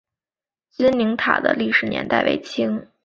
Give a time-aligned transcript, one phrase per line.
[0.71, 2.87] 君灵塔的历史年代为清。